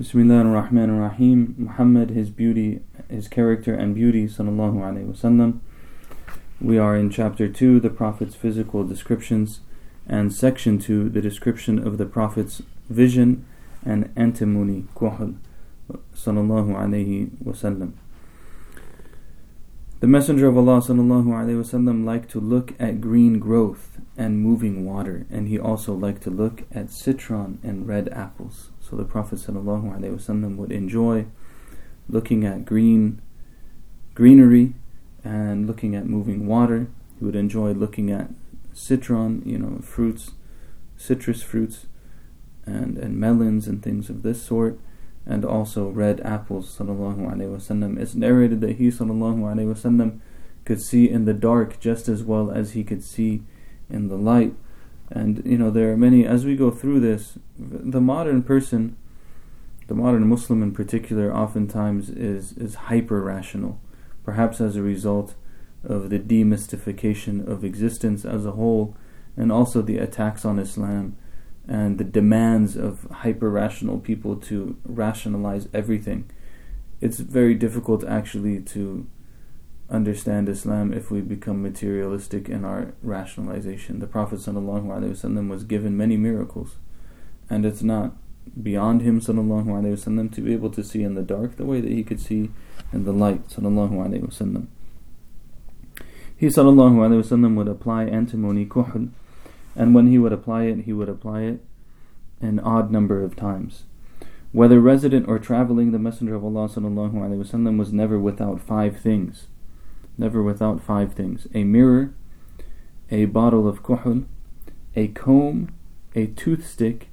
[0.00, 1.54] Bismillah ar-Rahman ar-Rahim.
[1.58, 5.60] Muhammad, his beauty, his character and beauty, sallallahu alayhi wasallam.
[6.58, 9.60] We are in chapter 2, the Prophet's physical descriptions,
[10.08, 13.44] and section 2, the description of the Prophet's vision
[13.84, 15.34] and antimony, kuhl,
[16.14, 17.92] sallallahu alayhi wasallam.
[20.00, 24.86] The Messenger of Allah sallallahu alayhi wasallam liked to look at green growth and moving
[24.86, 28.70] water, and he also liked to look at citron and red apples.
[28.90, 31.26] So the Prophet ﷺ would enjoy
[32.08, 33.22] looking at green
[34.14, 34.74] greenery
[35.22, 36.88] and looking at moving water.
[37.16, 38.30] He would enjoy looking at
[38.72, 40.32] citron, you know, fruits,
[40.96, 41.86] citrus fruits,
[42.66, 44.80] and, and melons and things of this sort,
[45.24, 46.76] and also red apples.
[46.76, 50.20] Sallallahu It's narrated that he sallallahu
[50.64, 53.42] could see in the dark just as well as he could see
[53.88, 54.54] in the light.
[55.10, 58.96] And you know, there are many as we go through this, the modern person,
[59.88, 63.80] the modern Muslim in particular, oftentimes is is hyper rational,
[64.24, 65.34] perhaps as a result
[65.82, 68.96] of the demystification of existence as a whole,
[69.36, 71.16] and also the attacks on Islam
[71.66, 76.28] and the demands of hyper rational people to rationalize everything.
[77.00, 79.06] It's very difficult actually to
[79.89, 83.99] understand Islam if we become materialistic in our rationalization.
[83.99, 86.77] The Prophet ﷺ was given many miracles,
[87.49, 88.13] and it's not
[88.61, 92.03] beyond him ﷺ to be able to see in the dark the way that he
[92.03, 92.49] could see
[92.91, 93.47] in the light.
[93.47, 94.67] ﷺ.
[96.37, 99.09] He ﷺ would apply antimony kuhl,
[99.75, 101.59] and when he would apply it, he would apply it
[102.41, 103.83] an odd number of times.
[104.51, 109.47] Whether resident or traveling, the Messenger of Allah ﷺ was never without five things
[110.20, 112.12] never without five things a mirror,
[113.10, 114.24] a bottle of kuhl,
[114.94, 115.72] a comb,
[116.14, 117.08] a toothstick,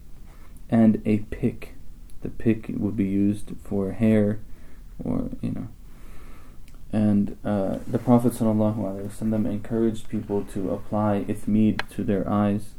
[0.69, 1.73] and a pick.
[2.21, 4.39] The pick would be used for hair
[5.03, 5.67] or, you know.
[6.91, 12.73] And uh, the Prophet ﷺ encouraged people to apply ithmid to their eyes.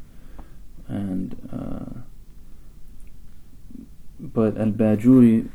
[0.88, 2.00] And uh,
[4.19, 5.48] but Al Bajuri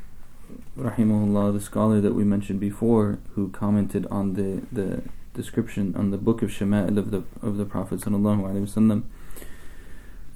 [0.77, 5.03] rahimahullah, the scholar that we mentioned before, who commented on the, the
[5.33, 9.03] description on the book of Shama'il of the of the Prophet sallallahu.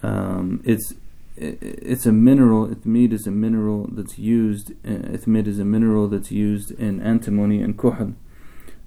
[0.03, 0.93] Um, it's
[1.35, 2.67] it's a mineral.
[2.67, 4.71] Ithmid is a mineral that's used.
[4.85, 8.13] Uh, ithmid is a mineral that's used in antimony and kuhl.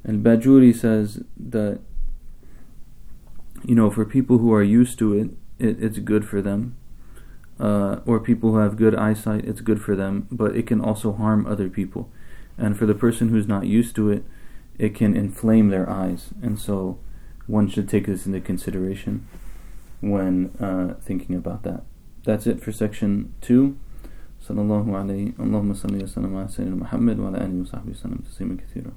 [0.03, 1.81] And Bajuri says that
[3.65, 6.77] you know for people who are used to it, it it's good for them
[7.60, 11.14] uh, or people who have good eyesight, it's good for them, but it can also
[11.14, 12.10] harm other people.
[12.58, 14.24] And for the person who's not used to it,
[14.78, 16.30] it can inflame their eyes.
[16.42, 17.00] And so
[17.48, 19.28] one should take this into consideration
[20.02, 21.84] when uh, thinking about that.
[22.24, 23.78] That's it for section 2.
[24.46, 28.92] صلى الله عليه اللهم صل وسلم على سيدنا محمد وعلى آله وصحبه وسلم تسليما كثيرا